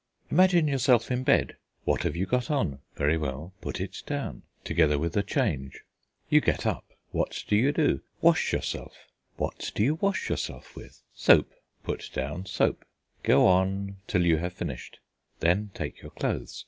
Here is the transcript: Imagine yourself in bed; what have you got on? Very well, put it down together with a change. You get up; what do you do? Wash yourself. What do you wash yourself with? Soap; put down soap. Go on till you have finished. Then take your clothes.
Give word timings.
Imagine 0.31 0.67
yourself 0.67 1.11
in 1.11 1.21
bed; 1.21 1.57
what 1.83 2.01
have 2.01 2.15
you 2.15 2.25
got 2.25 2.49
on? 2.49 2.79
Very 2.95 3.19
well, 3.19 3.53
put 3.61 3.79
it 3.79 4.01
down 4.07 4.41
together 4.63 4.97
with 4.97 5.15
a 5.15 5.21
change. 5.21 5.81
You 6.27 6.41
get 6.41 6.65
up; 6.65 6.83
what 7.11 7.43
do 7.47 7.55
you 7.55 7.71
do? 7.71 8.01
Wash 8.19 8.51
yourself. 8.51 8.97
What 9.37 9.71
do 9.75 9.83
you 9.83 9.93
wash 10.01 10.27
yourself 10.27 10.75
with? 10.75 11.03
Soap; 11.13 11.53
put 11.83 12.09
down 12.15 12.47
soap. 12.47 12.83
Go 13.21 13.45
on 13.45 13.97
till 14.07 14.25
you 14.25 14.37
have 14.37 14.53
finished. 14.53 14.99
Then 15.39 15.69
take 15.75 16.01
your 16.01 16.09
clothes. 16.09 16.59